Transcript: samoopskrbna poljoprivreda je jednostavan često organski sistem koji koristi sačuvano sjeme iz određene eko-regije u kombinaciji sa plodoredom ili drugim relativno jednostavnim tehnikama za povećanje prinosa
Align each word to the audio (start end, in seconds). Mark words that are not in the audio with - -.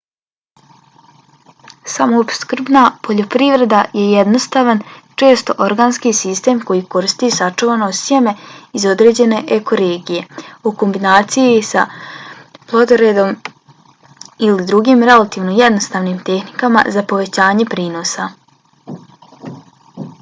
samoopskrbna 1.95 2.81
poljoprivreda 3.07 3.81
je 3.97 4.05
jednostavan 4.13 4.79
često 5.23 5.55
organski 5.65 6.13
sistem 6.19 6.61
koji 6.69 6.85
koristi 6.95 7.29
sačuvano 7.35 7.89
sjeme 7.99 8.33
iz 8.79 8.87
određene 8.93 9.43
eko-regije 9.59 10.23
u 10.71 10.73
kombinaciji 10.85 11.61
sa 11.69 11.85
plodoredom 12.71 13.37
ili 14.49 14.65
drugim 14.73 15.07
relativno 15.13 15.55
jednostavnim 15.61 16.19
tehnikama 16.33 16.85
za 16.97 17.05
povećanje 17.15 17.69
prinosa 17.77 18.29